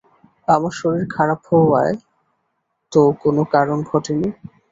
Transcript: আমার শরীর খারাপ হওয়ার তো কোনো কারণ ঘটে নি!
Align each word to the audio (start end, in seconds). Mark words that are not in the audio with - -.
আমার 0.47 0.73
শরীর 0.79 1.05
খারাপ 1.15 1.39
হওয়ার 1.49 1.91
তো 2.91 3.01
কোনো 3.21 3.41
কারণ 3.53 3.77
ঘটে 3.89 4.13
নি! 4.15 4.27